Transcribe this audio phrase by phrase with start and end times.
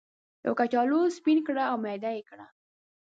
[0.45, 2.47] یو کچالو سپین کړئ او میده یې کړئ.